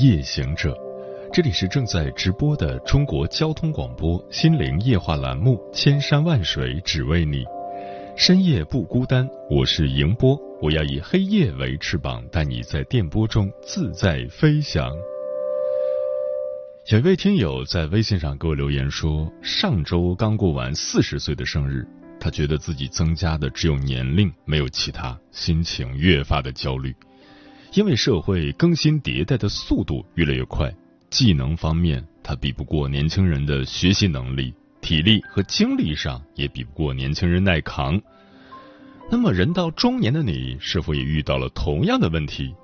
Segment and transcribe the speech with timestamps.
[0.00, 0.78] 夜行者，
[1.32, 7.38] 这里是正在直播的中国交通广播心灵夜话栏目《千山万水只为你》，
[8.16, 14.88] 深夜不孤单，我是迎波，我要以黑夜为翅膀，带你在电波中自在飞翔。
[16.92, 21.84] 有一位听友在微信上给我留言说，上周刚过完四十岁的生日，
[22.20, 26.94] 他觉得自己增加的只有年龄，没有其他，心情越发的焦虑。
[27.72, 30.74] 因为社会更新迭代的速度越来越快，
[31.10, 38.00] 技能方面他比不过年轻人的学习能力，体力和精力上也比不过年轻人耐扛。
[39.10, 42.54] 那么，人到中年的你是否也遇到了同样的问题？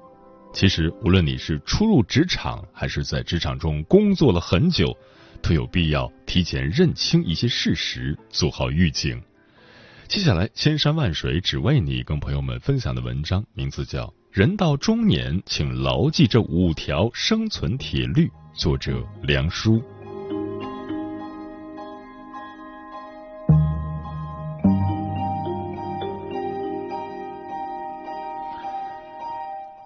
[0.52, 4.96] 其实，无论你是初入职场，还是在职场中工作了很久，
[5.42, 9.20] 都有必要提前认清一些事实，做好预警。
[10.06, 14.12] 接下来，千山万水只为你，跟朋友们分享的文章名字叫。
[14.34, 18.28] 人到中年，请牢记这五条生存铁律。
[18.52, 19.80] 作者：梁舒。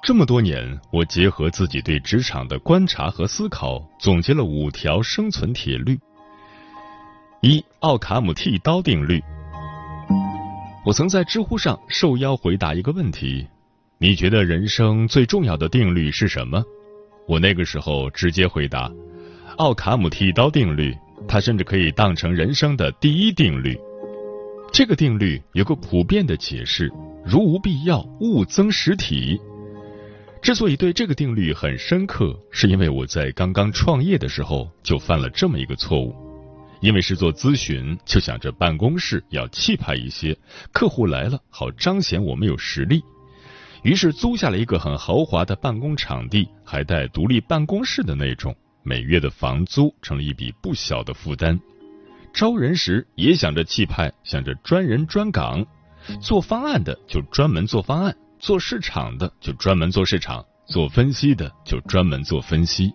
[0.03, 6.01] 这么多年，我结合自己对职场的观察和思考，总结了五条生存铁律。
[7.43, 9.23] 一、奥卡姆剃刀定律。
[10.87, 13.47] 我曾在知乎上受邀回答一个问题。
[14.01, 16.63] 你觉得人生最重要的定律是什么？
[17.27, 18.89] 我那个时候直接回答：
[19.57, 20.95] 奥卡姆剃刀定律。
[21.27, 23.77] 它甚至可以当成人生的第一定律。
[24.73, 26.91] 这个定律有个普遍的解释：
[27.27, 29.39] 如无必要，勿增实体。
[30.41, 36.15] 之所以对这个定律很深刻，是因为我在刚刚创业的时候就犯了这么一个错误。
[36.81, 40.39] 因为是做咨询，就想着办公室要气派一些，
[40.73, 43.03] 客户来了好彰显我们有实力。
[43.83, 51.59] 于是租下了一个很豪华的办公场地，还带独立办公室的那种，每月的房租成了一笔不小的负担。
[52.33, 55.65] 招人时也想着气派，想着专人专岗，
[56.21, 62.93] 做方案的就专门做方案，做市场的就专门做市场，做分析的就专门做分析。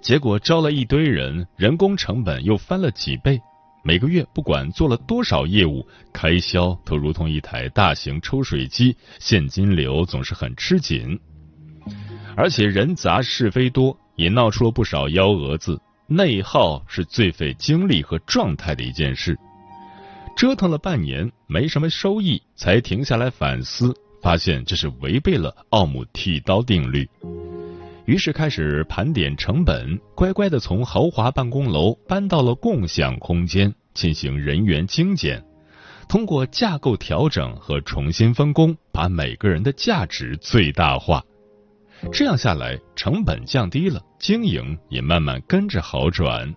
[0.00, 3.40] 结果招了一堆人，人工成本又翻了几倍。
[3.86, 11.16] 每个月不管做了多少业务，开销都如同一台大型抽水机，现金流总是很吃紧。
[12.34, 15.80] 而且人杂是非多，也闹出了不少幺蛾子。
[16.08, 19.38] 内耗是最费精力和状态的一件事。
[20.36, 27.08] 折腾了半年没什么收益，才停下来反思，发现这是违背了奥姆剃刀定律。
[28.06, 35.44] 于是开始盘点成本，乖乖的从豪华办公楼搬到了共享空间，进行人员精简，
[36.08, 41.20] 通过架构调整和重新分工，把每个人的价值最大化。
[42.12, 46.54] 这样下来，成本降低了，经营也慢慢跟着好转。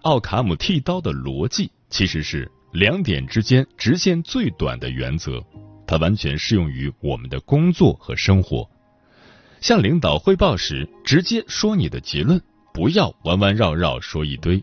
[0.00, 5.44] 奥卡姆剃刀的逻辑其实是两点之间直线最短的原则，
[5.86, 8.66] 它完全适用于我们的工作和生活。
[9.60, 12.40] 向领导汇报时，直接说你的结论，
[12.72, 14.62] 不要弯弯绕绕说一堆。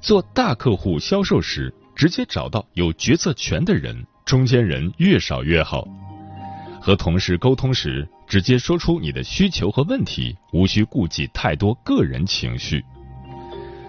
[0.00, 5.86] 做大客户销售时，直接找到有决策权的人，中间人越少越好。
[6.80, 12.82] 和同事沟通时，直接说出你的需求和问题，无需顾忌太多个人情绪。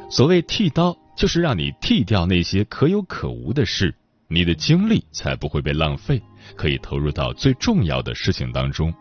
[0.10, 3.96] 所谓剃刀，就是让你剃掉那些可有可无的事，
[4.28, 6.22] 你的精力才不会被浪费，
[6.58, 8.94] 可以投入到最重要的事情当中。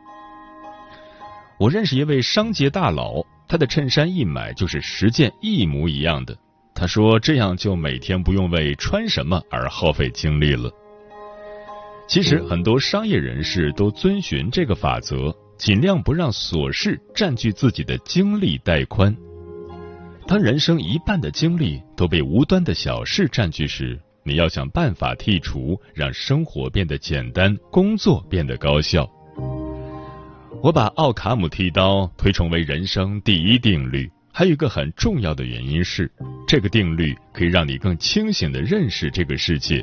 [1.60, 6.34] 我认识一位商界大佬，他的衬衫一买就是十件一模一样的。
[6.74, 10.70] 他说这样就每天不用为穿什么而耗费精力了。
[12.08, 19.14] 其实很多商业人士都遵循这个法则，尽量不让琐事占据自己的精力带宽。
[20.26, 29.06] 当人生一半的精力都被无端的小事占据时，你要想办法剔除，让生活变得简单，工作变得高效。
[30.62, 36.12] 我把奥卡姆剃刀推崇为人生第一定律，还有一个很重要的原因是，
[36.46, 39.82] 这个定律可以让你更清醒的认识这个世界。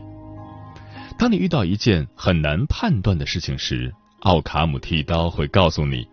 [1.18, 6.08] 当你遇到一件很难判断的事情时，奥卡姆剃刀会告诉你，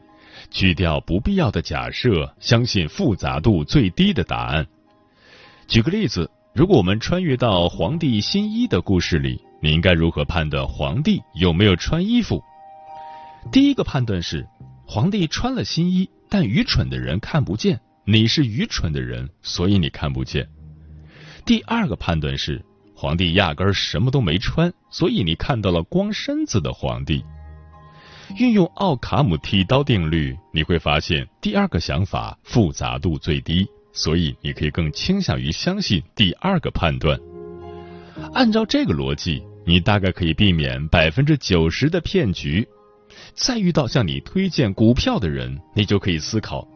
[0.50, 4.66] 去掉不必要的假设，相信复杂度最低的答案。
[5.68, 12.42] 举个例子，如果我们穿越到皇帝新衣的故事里，你应该如何判断皇帝有没有穿衣服？
[13.52, 14.46] 第一个判断是，
[14.86, 20.48] 皇帝穿了新衣，但愚蠢的人看不见，你是愚蠢的人，所以你看不见。
[21.44, 22.64] 第二个判断是，
[22.94, 27.24] 皇帝压根儿什么都没穿，所以你看到了光身子的皇帝。
[28.38, 37.18] 运用奥卡姆剃刀定律，你会发现第二个想法复杂度最低，所以你可以更倾向于相信第二个判断。
[38.32, 42.66] 按照这个逻辑，你大概可以避免百分之九十的骗局。
[43.34, 46.66] 再遇到向你推荐股票的人，你就可以思考：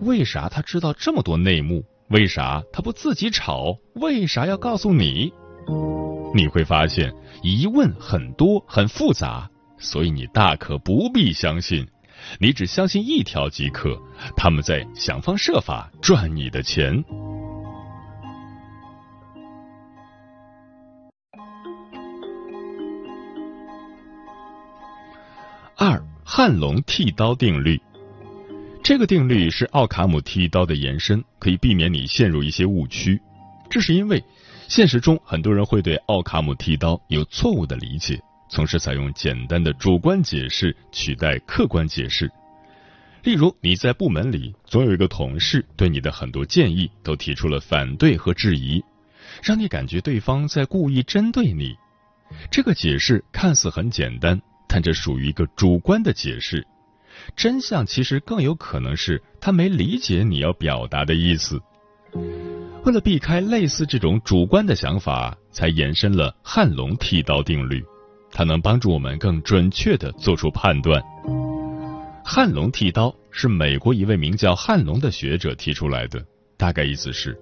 [0.00, 1.84] 为啥他知道这么多内幕？
[2.08, 3.76] 为啥他不自己炒？
[3.94, 5.32] 为啥要告诉你？
[6.34, 7.12] 你会发现
[7.42, 9.48] 疑问很多，很复杂，
[9.78, 11.86] 所以你大可不必相信，
[12.38, 13.96] 你只相信一条即可。
[14.36, 17.04] 他们在想方设法赚你的钱。
[26.40, 27.78] 汉龙剃刀定律，
[28.82, 33.20] 这个定律是奥卡姆剃刀的延伸，可以避免你陷入一些误区。
[33.68, 34.24] 这是因为
[34.66, 42.32] 现实中很多人会对奥卡姆剃刀有错误的理解，从事采用简单的主观解释取代客观解释。
[43.22, 48.82] 例如，你在部门里总有一个同事对你的很多建议都提出了反对和质疑，
[49.42, 51.76] 让你感觉对方在故意针对你。
[52.50, 54.40] 这个解释看似很简单。
[54.72, 56.64] 但这属于一个主观的解释，
[57.34, 61.60] 真相其实更有可能是他没理解你要表达的意思。
[62.84, 67.84] 为了避开类似这种主观的想法，才延伸了汉龙剃刀定律，
[68.30, 71.02] 它能帮助我们更准确的做出判断。
[72.24, 76.24] 汉龙剃刀是美国一位名叫汉龙的学者提出来的，
[76.56, 77.36] 大概意思是，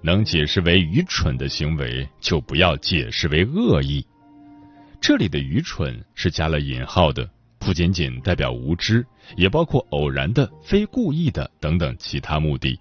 [0.00, 4.06] 能解释为愚蠢的行为，就不要解释为恶意。
[5.00, 7.28] 这里的愚蠢是加了引号的，
[7.58, 9.04] 不仅仅代表无知，
[9.36, 12.78] 也包括偶然的、非故意的等等其他目的。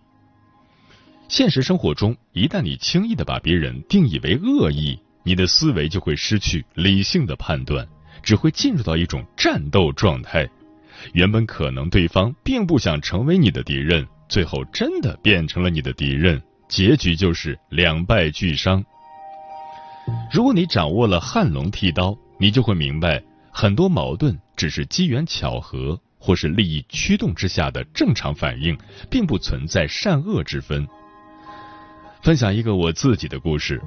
[1.27, 7.87] 现实生活中，一旦你轻易的把别人定义为恶意，你的思维就会失去理性的判断，
[8.23, 10.47] 只会进入到一种战斗状态。
[11.13, 18.83] 原本可能对方并不想成为你的敌人，最后真的变成了你的敌人，结局就是两败俱伤。
[20.31, 23.21] 如果你掌握了汉龙剃刀，你就会明白，
[23.51, 28.77] 很多矛盾只是机缘巧合或是利益驱动之下的正常反应，
[29.09, 30.87] 并不存在善恶之分。
[32.21, 33.81] 分享一个我自己的故事：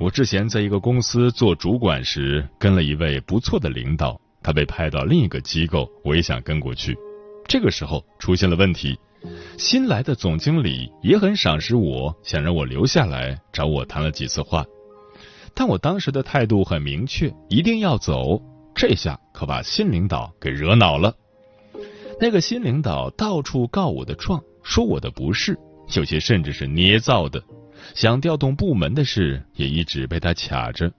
[0.00, 6.96] 我之前在一个公司做主管时，跟了一位不错的领导，他被派到另一个机构，我也想跟过去。
[7.46, 8.98] 这个时候出现了问题，
[9.58, 14.64] 新来的总经理也很赏识我，想让我留下来，找我谈了几次话。
[15.54, 18.42] 但我当时的态度很明确，一定要走。
[18.74, 21.14] 这下可把新领导给惹恼了。
[22.20, 25.56] 那个新领导到处告我的状，说我的不是，
[25.94, 27.42] 有些甚至是捏造的。
[27.94, 30.92] 想调动部门的事也一直被他卡着，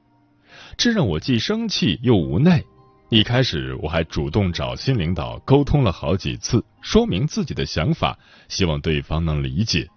[0.77, 2.63] 这让我既生气又无奈。
[3.09, 9.88] 一开始我还主动找新领导沟通了好几次，说明自己的想法，希望对方能理解。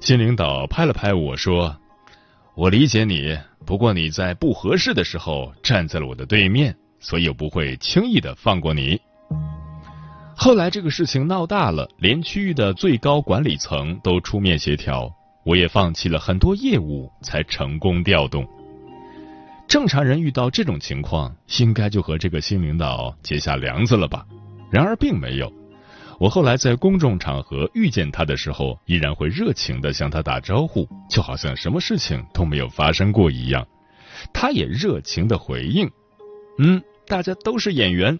[0.00, 1.76] 新领导拍了拍我说。
[2.58, 9.00] 我理解你，不过你在不合适的时候站在了我的对面，所以我不会轻易的放过你。
[10.34, 15.08] 后来这个事情闹大了，连区域的最高管理层都出面协调，
[15.44, 18.44] 我也放弃了很多业务，才成功调动。
[19.68, 24.26] 正常人遇到这种情况，应该就和这个新领导结下梁子了吧？
[24.68, 25.48] 然而并没有。
[26.18, 33.64] 我后来在公众场合遇见他的时候，依然会热情的向他打招呼，就好像什么事情都没有发生过一样。
[34.32, 35.88] 他也热情的回应
[36.58, 38.18] ：“嗯，大家都是演员。”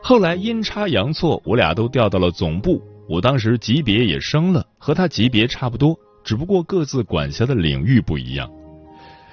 [0.00, 2.80] 后来阴差阳错，我俩都调到了总部。
[3.08, 8.48] 我当时级别也升了，和他级别差不多，只不过各自管辖的领域不一样。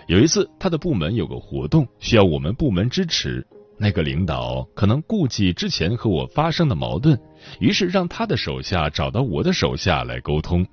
[0.07, 3.45] 有一次，他的部门有个活动，需要我们部门支持。
[3.75, 7.19] 那个领导可能顾忌之前和我发生的矛盾，
[7.59, 10.65] 于是让他的手下找到我的手下来沟通。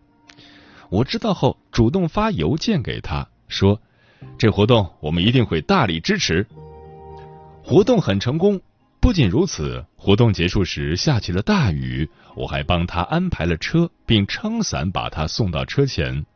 [0.88, 3.80] 我知道后，主动发邮件给他说
[4.36, 6.46] ：“这活动我们一定会大力支持。”
[7.62, 8.60] 活动很成功。
[9.00, 16.26] 不仅如此，活动结束时下起了大雨，我还帮他安排了车，并撑伞把他送到车前。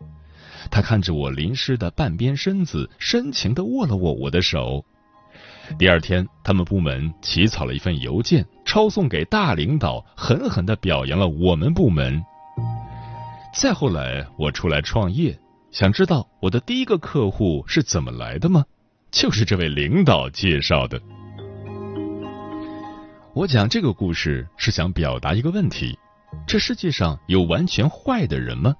[0.70, 4.82] 他看着我淋湿的半边身子，深情的握了握我的手。
[5.78, 12.22] 第二天，他们部门起草了一份邮件，抄送给大领导，狠狠的表扬了我们部门。
[13.54, 15.38] 再后来，我出来创业，
[15.70, 18.64] 想知道我的第一个客户是怎么来的吗？
[19.10, 21.00] 就是这位领导介绍的。
[23.32, 25.98] 我讲这个故事是想表达一个问题：
[26.46, 28.74] 这世界上有完全坏的人吗？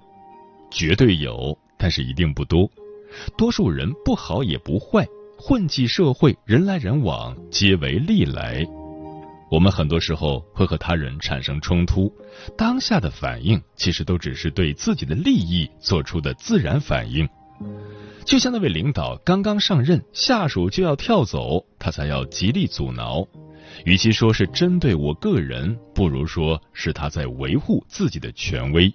[0.71, 2.69] 绝对有，但是一定不多。
[3.39, 5.07] 多数人不好也不坏。
[5.47, 8.67] 混迹社会，人来人往，皆为利来。
[9.51, 12.11] 我们很多时候会和他人产生冲突，
[12.57, 17.29] 当下的反应其实都只是对自己的利益做出的自然反应。
[18.25, 23.23] 就像那位领导刚刚上任，下属就要跳走，他才要极力阻挠。
[23.85, 28.91] 与其说是针对我个人，不如说是他在维护自己的权威。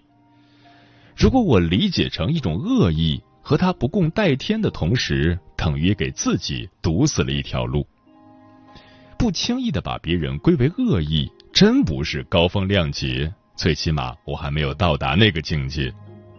[1.15, 3.21] 如果我理解成一种恶意。
[3.41, 7.85] 和他不共戴天的同时，等于给自己堵死了一条路。
[9.17, 13.31] 不轻易的把别人归为恶意，真不是高风亮节。
[13.57, 15.93] 最起码我还没有到达那个境界。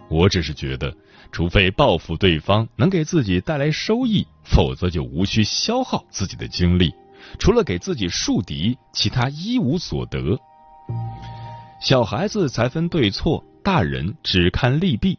[0.08, 0.96] 我只是觉得，
[1.30, 6.90] 除非报复对方能给自己带来收益，否则就无需消耗自己的精力。
[7.38, 10.40] 除了给自己树敌，其他一无所得。
[11.78, 15.18] 小孩子才分对错，大人只看利弊。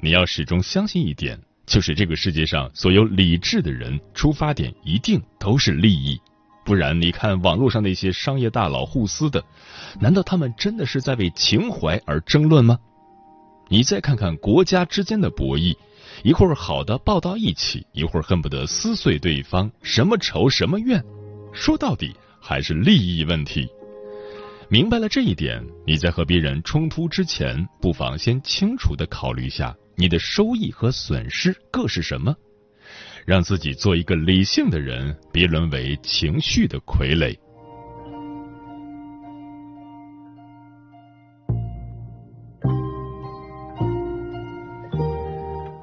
[0.00, 6.20] 你要始终相信一点，就是这个世界上所有理智的人出发点一定都是利益，
[6.64, 9.42] 不然你看网络上那些商业大佬互撕的，
[10.00, 12.78] 难道他们真的是在为情怀而争论吗？
[13.68, 15.74] 你再看看国家之间的博弈，
[16.22, 21.02] 一会儿好的抱到一起，一会儿恨不得撕碎对方，什么仇什么怨，
[21.52, 23.66] 说到底还是利益问题。
[24.68, 29.74] 明白了这一点，你在和别人冲突之前，不妨先清楚的考虑下。
[29.94, 32.34] 你的收益和损失各是什么？
[33.24, 37.38] 让自己做一个理性的人，别沦为情绪的傀儡。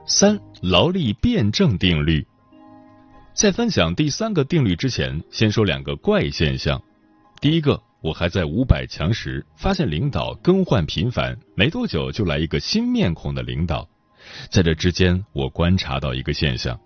[0.05, 2.25] 三、劳力辩证定律。
[3.33, 6.81] 在分享第三个定律之前，先说两个怪现象。
[7.39, 7.81] 第一个。
[8.01, 13.85] 我还在五百强时，发现领导更换频繁，没多久就来一个新面孔的领导。
[14.49, 16.79] 在这之间，我观察到一个现象：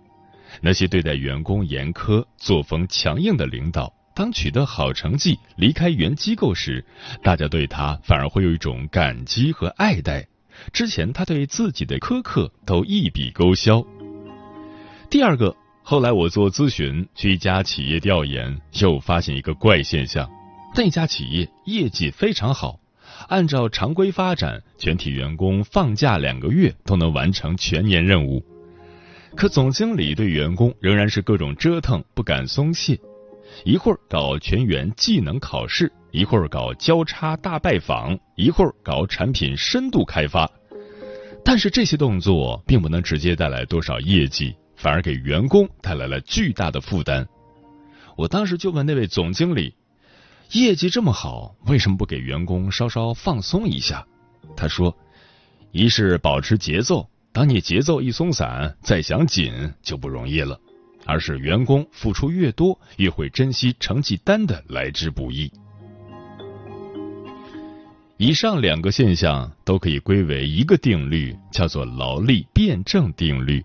[0.60, 6.84] 那些对待员工严苛、作风强硬的领导，当取得好成绩、离开原机构时，
[7.22, 10.26] 大家对他反而会有一种感激和爱戴。
[10.72, 13.84] 之前他对自己的苛刻都一笔勾销。
[15.10, 20.30] 第二个，后来我做咨询，去一家企业调研，又发现一个怪现象：
[20.76, 22.78] 那家企业业绩非常好。
[23.28, 28.44] 按照常规发展，全体员工放假两个月都能完成全年任务。
[29.34, 32.98] 可总经理对员工仍然是各种折腾，不敢松懈。
[33.64, 40.50] 一会儿搞全员技能考试，一会儿搞交叉大拜访，一会儿搞产品深度开发。
[41.44, 47.26] 但是这些动作并不能直接带来多少业绩，反而给员工带来了巨大的负担。
[48.16, 49.74] 我当时就问那位总经理。
[50.52, 54.06] 业绩这么好，为什么不给员工稍稍放松一下？
[54.56, 54.96] 他说
[55.72, 60.56] ：“一是保持节奏，当你节奏一松散，再想紧就不容易了；
[61.04, 65.50] 二是员工付出越多，越会珍惜成绩单的来之不易。”
[68.16, 73.64] 以上两个现象都可以归为一个定律，叫做劳力辩证定律。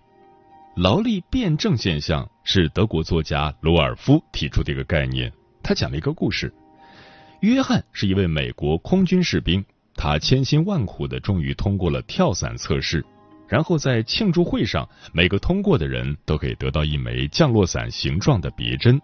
[0.74, 5.32] 劳力辩证现象是德国作家罗尔夫提出的一个概念。
[5.62, 6.52] 他讲了一个故事。
[7.40, 13.02] 约翰是一位美国空军士兵，他千辛万苦的终于通过了跳伞测试，
[13.48, 19.00] 然后在庆祝会上，每个通过的人都可以得到一枚降落伞形状的别针。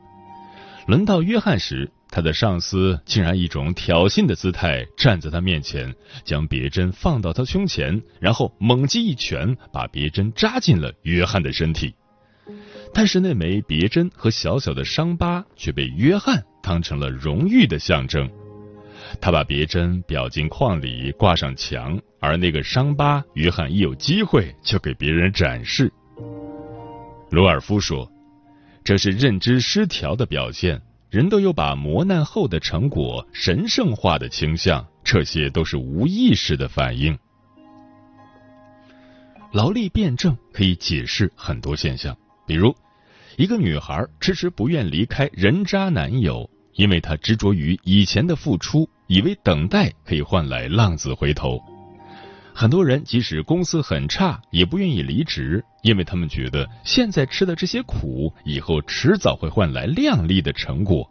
[0.87, 11.95] 轮到约翰时，他的上司竟然一种挑衅的姿态站在他面前，将别针放到他胸前，然后猛击一拳，把别针扎进了约翰的身体。
[12.93, 16.45] 但是那枚别针和小小的伤疤却被约翰。
[16.67, 18.29] 当成了荣誉的象征，
[19.21, 25.93] 他把别针裱进框里挂上墙，而那个伤疤，约翰一有机会就给别人展示。
[27.31, 28.11] 罗尔夫说
[28.83, 37.17] ：“这是认知失调的表现，人都有把磨难后的成果神圣化的倾向，这些都是无意识的反应。”
[39.55, 42.75] 劳力辩证可以解释很多现象，比如
[43.37, 46.51] 一个女孩迟迟不愿离开人渣男友。
[46.77, 51.61] 因为他执着于以前的付出，以为等待可以换来浪子回头。
[52.55, 61.07] 很多人即使公司很差，也不愿意离职，因为他们觉得现在吃的这些苦，以后迟早会换来亮丽的成果。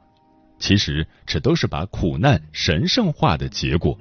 [0.57, 3.95] 其实，这都是把苦难神圣化的结果。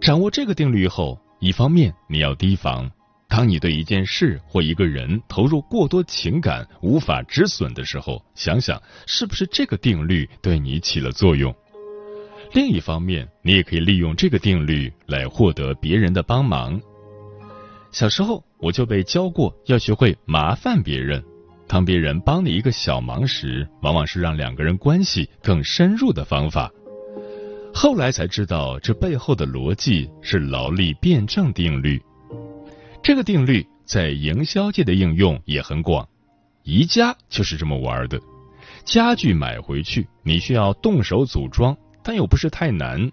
[0.00, 2.90] 掌握这个定律后，一方面你要提防，
[3.28, 11.54] 当你对一件事或一个人投入过多情感无法止损的时候，想想是不是这个定律对你起了作用。
[12.52, 16.80] 另一方面，你也可以利用这个定律来获得别人的帮忙。
[17.90, 21.24] 小时候我就被教过要学会麻烦别人，
[21.66, 26.70] 当别人帮你一个小忙时，往往是让两个人关系更深入的方法。
[27.72, 32.00] 后来才知道，这背后的逻辑是劳力辩证定律。
[33.04, 36.08] 这个定律在营销界的应用也很广，
[36.62, 38.18] 宜家就是这么玩的。
[38.82, 41.76] 家具买回去，你需要动手组装。
[42.02, 43.10] 但又不是太难。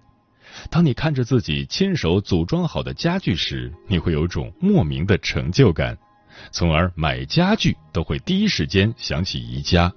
[0.69, 5.97] 当你看着自己亲手组装好的家具时，你会有种莫名的成就感，
[6.51, 9.91] 从而买家具都会第一时间想起宜家。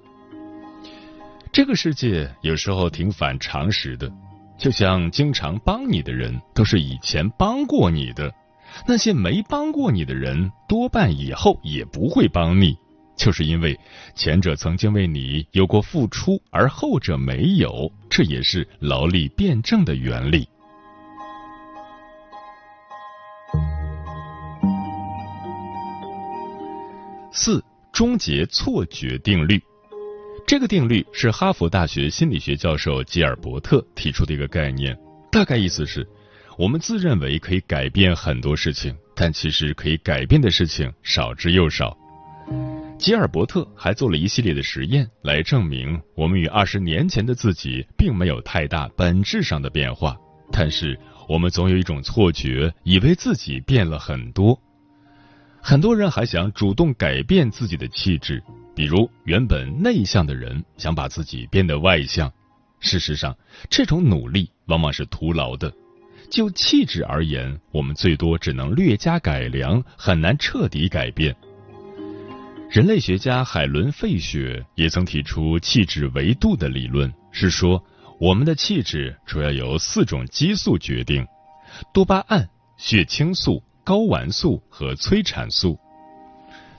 [1.53, 4.11] 这个世界有时候挺反常识的，
[4.57, 8.33] 就像经常帮你的人都是以前帮过你的，
[8.87, 12.75] 那些没帮过你的人多半以后也不会帮你。
[13.17, 13.79] 就是因为
[14.13, 20.47] 前者曾经为你有过付出，而后者没有，这也是劳力辩证的原理。
[27.31, 27.63] 四、
[27.93, 29.61] 终结错觉定律。
[30.45, 34.97] 这个定律是哈佛大学心理学教授吉尔伯特提出的一个概念，
[35.31, 36.05] 大概意思是：
[36.57, 41.95] 我们自认为可以改变很多事情，但其实可以改变的事情少之又少。
[42.97, 50.15] 吉尔伯特还做了一系列的实验，来证明我们与二十年前的自己并没有太大本质上的变化，
[50.49, 50.97] 但是
[51.27, 54.57] 我们总有一种错觉，以为自己变了很多。
[55.61, 58.41] 很多人还想主动改变自己的气质，
[58.73, 62.31] 比如原本内向的人想把自己变得外向。
[62.79, 63.35] 事实上，
[63.69, 65.73] 这种努力往往是徒劳的。
[66.29, 71.35] 就气质而言，我们最多只能略加改良，很难彻底改变。
[72.69, 77.81] 人类学家海伦·费雪也曾提出气质维度的理论，是说
[78.19, 81.25] 我们的气质主要由四种激素决定：
[81.93, 85.79] 多巴胺、血清素、睾丸素和催产素。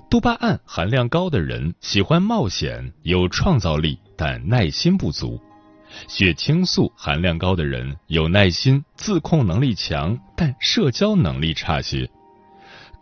[0.08, 5.40] 多巴胺含量高的人喜欢冒险、有创造力，但耐心不足；
[6.08, 12.08] 血清素含量高的人有耐心、自控能力强，但社交能力差些。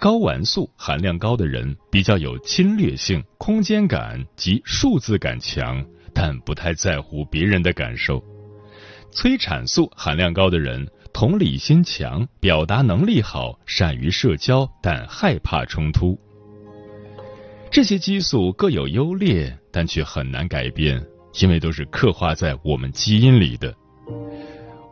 [0.00, 8.22] 睾丸素含量高的人比较有侵略性、空间感及数字感强，但不太在乎别人的感受。
[9.12, 16.18] 催产素含量高的人同理心强、表达能力好、善于社交，但害怕冲突。
[17.70, 21.04] 这些激素各有优劣，但却很难改变，
[21.40, 23.74] 因为都是刻画在我们基因里的。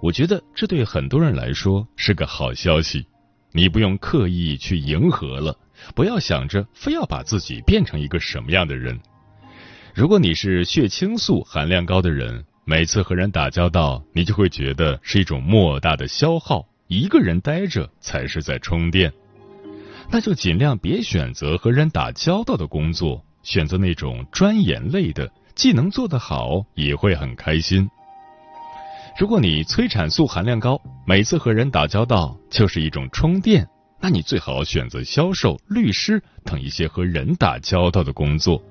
[0.01, 3.07] 我觉得这对很多人来说是个好消息。
[3.53, 5.55] 你不用刻意去迎合了，
[5.95, 8.99] 不要想着非要把自己变成一个什么样的人。
[9.95, 19.13] 如果你是血清素含量高的人，每次和人打交道，你就会觉得是一种莫大的消耗，一个人待着才是在充电。
[20.11, 27.89] 那就尽量别选择和人打交道的工作，选择那种专研类的，既能做得好，也会很开心。
[29.19, 33.69] 如果你催产素含量高，每次和人打交道就是一种充电，
[34.01, 38.63] 那你最好选择销售、律师等一些和人打交道的工作。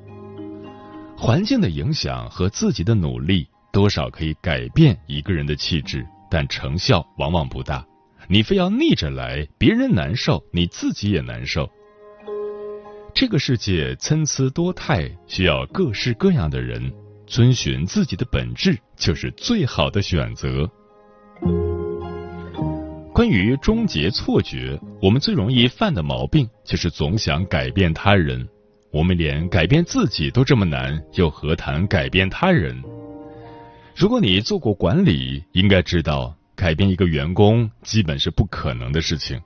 [1.16, 7.86] 环境的影响和自己的努力，多少可以改变一个人的气质，但成效往往不大。
[8.28, 11.70] 你非要逆着来，别人难受，你自己也难受。
[13.14, 16.92] 这个世界参差多态，需要各式各样的人。
[17.28, 20.70] 遵循自己的本质就是最好的选择。
[23.14, 28.46] 关于终结错觉，我们最容易犯的毛病就是总想改变他人。
[28.92, 32.84] 我们连改变自己都这么难，又何谈改变他人？
[33.96, 39.40] 如果你做过管理，应该知道改变一个员工基本是不可能的事情。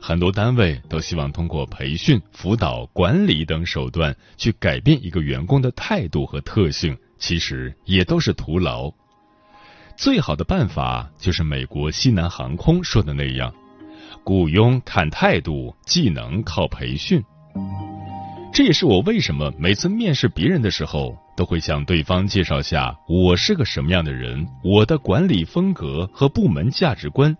[0.00, 6.96] 很多单位都希望通过培训、辅导、管理等手段去改变一个员工的态度和特性。
[7.16, 8.92] 其实也都是徒劳。
[9.96, 13.54] 最好的办法就是美国西南航空说的那样：
[14.24, 17.22] 雇佣看态度，技能靠培训。
[18.52, 27.34] 这也是我为什么每次面试别人的时候，都会向对方介绍下我是个什么样的人，我的管理风格和部门价值观，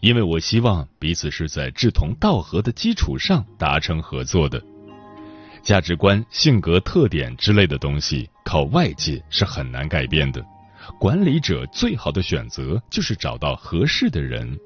[0.00, 4.62] 因为我希望彼此是在志同道合的基础上达成合作的。
[5.62, 10.42] 价值观、性格特点之类的东西，靠外界是很难改变的。
[10.98, 14.58] 管理者最好的选择就是找到合适的人。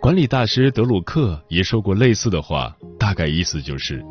[0.00, 4.02] 管理大师德鲁克也说过类似的话，大概意思就是，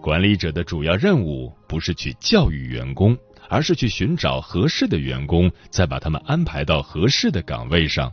[0.00, 3.14] 管理者的主要任务不是去教育员工，
[3.50, 8.10] 而是去寻找合适的员工，再把他们安排到合适的岗位上。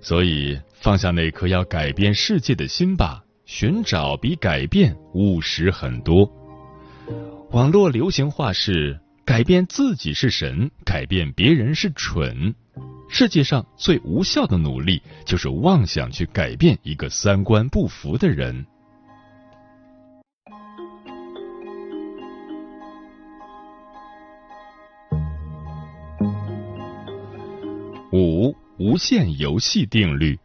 [0.00, 3.22] 所以，放下那颗要改变世界的心吧。
[3.44, 6.30] 寻找比改变务实很多。
[7.50, 12.54] 网络流行话是：改变自己是神，改变别人是蠢。
[13.08, 18.64] 世界上最无效的努力，就是妄想去改变一个三观不符的人。
[28.90, 30.36] 无限游戏定律。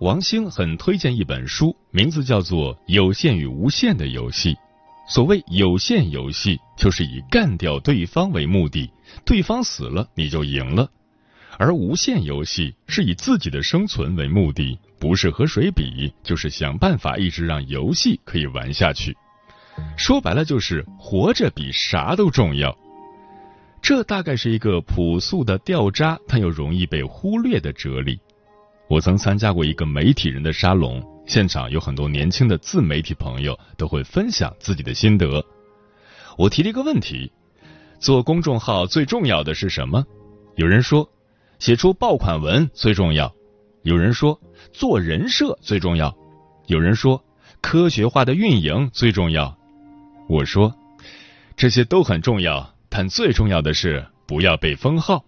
[0.00, 4.52] 王兴很推荐一本书，名字叫做《有限与无限的游戏》。
[5.08, 8.92] 所谓有限游戏，就是以干掉对方为目的，
[9.24, 10.86] 对方死了你就赢了；
[11.56, 19.16] 而无限游戏是以自己的生存为目的，不是和谁比，就是想办法一直让游戏可以玩下去。
[19.96, 22.76] 说白了，就是活着比啥都重要。
[23.84, 28.18] 这大概是一个朴素的掉渣，但又容易被忽略的哲理。
[28.88, 35.44] 我曾参加过一个媒体人的沙龙，现场有很多年轻的自媒体朋友都会分享自己的心得。
[36.38, 37.30] 我提了一个问题：
[37.98, 40.02] 做公众号最重要的是什么？
[40.56, 41.06] 有人说
[41.58, 43.34] 写出爆款文最重要，
[43.82, 44.40] 有人说
[44.72, 46.16] 做人设最重要，
[46.68, 47.22] 有人说
[47.60, 49.54] 科学化的运营最重要。
[50.26, 50.74] 我说
[51.54, 55.24] 这些都很重要，但最重要的是不要被封号。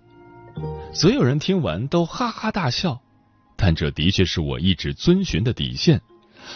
[0.95, 3.03] 所有人听完都哈哈大笑。
[3.57, 6.01] 但这的确是我一直遵循的底线。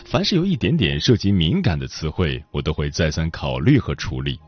[0.05, 4.39] 凡是有一点点涉及敏感的词汇，我都会再三考虑和处理。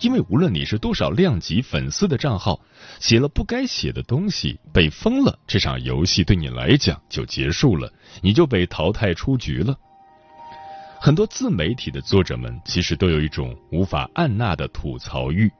[0.00, 2.60] 因为无论你是多少量级粉丝的账号，
[2.98, 9.74] 写了不该写的东西被封了，这场游戏对你来讲就结束了，你就被淘汰出局了。
[11.00, 15.50] 很多自媒体的作者们其实都有一种无法按捺的吐槽欲。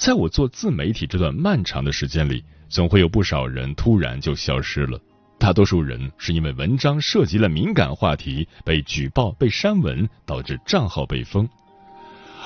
[0.00, 4.98] 在我做自媒体这段漫长的时间里，总会有不少人突然就消失了。
[5.38, 11.46] 大多数人是因为文章涉及了敏感话题被举报、被删文，导致账号被封。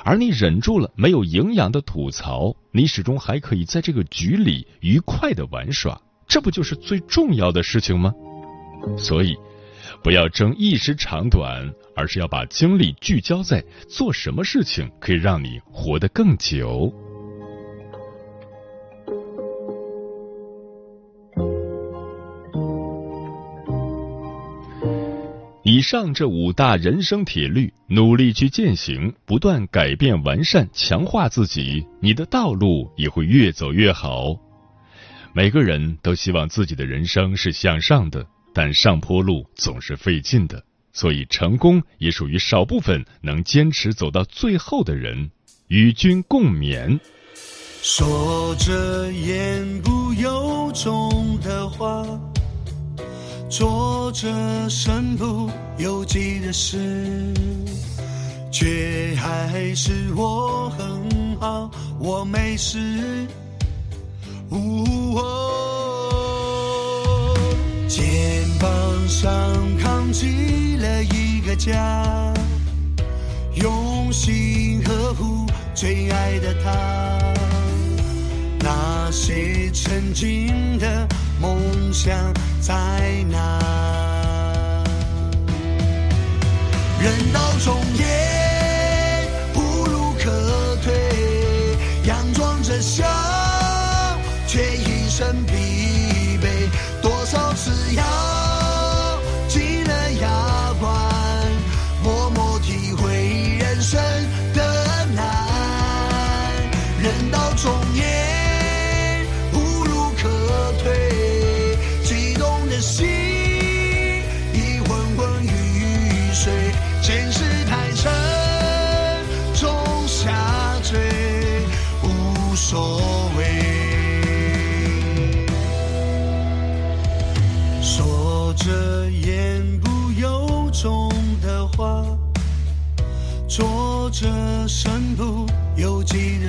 [0.04, 8.12] 而你忍住了没有营养的吐槽，你始终还可以在这个局里愉快的玩耍，这不就是最重要的事情吗？
[8.98, 9.36] 所以，
[10.02, 16.92] 不要争一时长短，而是要把精力聚焦在做什么事情可以让你活得更久。
[25.74, 34.38] 以上这五大人生铁律，努力去践行，不断改变、完善、强化自己，你的道路也会越走越好。
[35.32, 45.28] 每个人都希望自己的人生是向上的，但上坡路总是费劲的，所以成功也属于少部分能坚持走到最后的人。
[45.66, 47.00] 与君共勉。
[47.82, 52.06] 说着言不由衷的话。
[53.56, 57.32] 做着身不由己的事，
[58.50, 63.24] 却还是我很好，我没事。
[64.50, 66.32] 呜哦
[67.86, 68.68] 肩膀
[69.08, 69.30] 上
[69.78, 72.34] 扛起了一个家，
[73.54, 76.72] 用心呵护最爱的他，
[78.58, 81.06] 那些曾经的。
[81.40, 82.74] 梦想在
[83.30, 83.58] 哪？
[87.02, 88.33] 人到中年，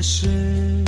[0.08, 0.86] 是，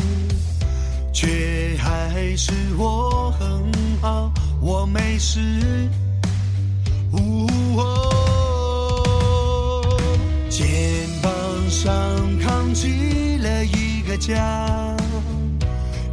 [1.11, 5.89] 却还是我很好，我没事。
[7.13, 9.01] 呜哦，
[10.51, 10.67] 肩
[11.19, 11.31] 膀
[11.67, 11.91] 上
[12.37, 14.95] 扛起了一个家，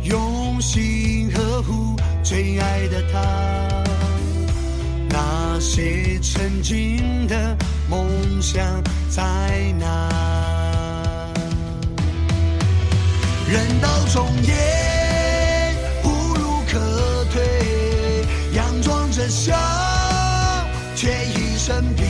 [0.02, 3.22] 用心呵护最爱的他。
[5.10, 7.54] 那些曾经的
[7.90, 8.08] 梦
[8.40, 9.22] 想在
[9.78, 10.43] 哪？
[13.46, 14.56] 人到中年，
[16.02, 17.42] 无路可退，
[18.54, 19.54] 佯装着笑，
[20.96, 22.02] 却一身疲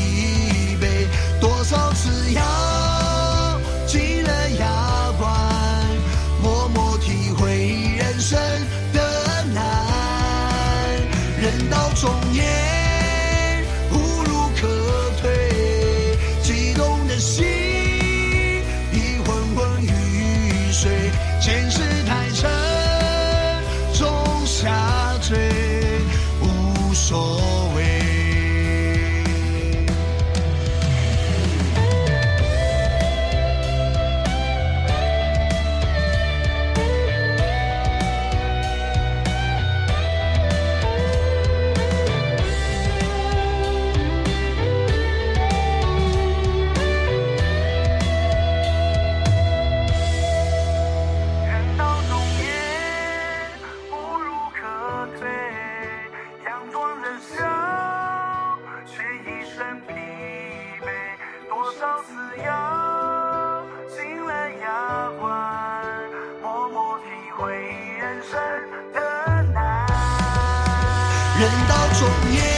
[71.36, 72.53] 人到中年，